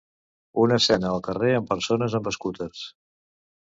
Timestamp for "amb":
1.59-1.71, 2.23-2.35